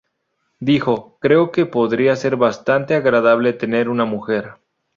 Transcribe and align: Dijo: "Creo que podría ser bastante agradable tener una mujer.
Dijo: 0.59 1.19
"Creo 1.21 1.51
que 1.51 1.67
podría 1.67 2.15
ser 2.15 2.35
bastante 2.35 2.95
agradable 2.95 3.53
tener 3.53 3.87
una 3.87 4.03
mujer. 4.05 4.53